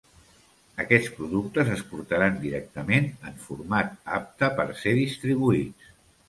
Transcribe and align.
Aquests 0.83 1.09
productes 1.17 1.69
es 1.73 1.83
portaran 1.91 2.39
directament 2.45 3.05
en 3.33 3.37
format 3.45 3.93
apte 4.21 4.51
per 4.57 4.67
ser 4.83 4.97
distribuïts. 5.03 5.93